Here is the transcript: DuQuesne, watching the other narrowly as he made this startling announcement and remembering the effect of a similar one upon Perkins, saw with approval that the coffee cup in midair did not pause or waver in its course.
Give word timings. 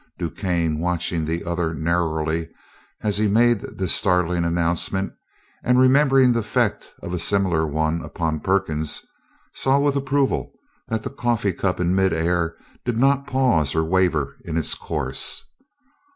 DuQuesne, 0.19 0.79
watching 0.79 1.25
the 1.25 1.43
other 1.45 1.75
narrowly 1.75 2.49
as 3.01 3.19
he 3.19 3.27
made 3.27 3.61
this 3.77 3.93
startling 3.93 4.43
announcement 4.43 5.13
and 5.63 5.77
remembering 5.77 6.33
the 6.33 6.39
effect 6.39 6.91
of 7.03 7.13
a 7.13 7.19
similar 7.19 7.67
one 7.67 8.01
upon 8.01 8.39
Perkins, 8.39 9.03
saw 9.53 9.77
with 9.79 9.95
approval 9.95 10.53
that 10.87 11.03
the 11.03 11.11
coffee 11.11 11.53
cup 11.53 11.79
in 11.79 11.93
midair 11.93 12.55
did 12.83 12.97
not 12.97 13.27
pause 13.27 13.75
or 13.75 13.83
waver 13.83 14.37
in 14.43 14.57
its 14.57 14.73
course. 14.73 15.45